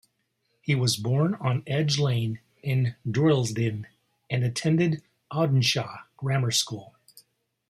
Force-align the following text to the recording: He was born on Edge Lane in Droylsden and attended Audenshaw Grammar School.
He 0.63 0.73
was 0.73 0.95
born 0.97 1.35
on 1.35 1.61
Edge 1.67 1.99
Lane 1.99 2.39
in 2.63 2.95
Droylsden 3.07 3.85
and 4.31 4.43
attended 4.43 5.03
Audenshaw 5.31 6.05
Grammar 6.17 6.49
School. 6.49 6.95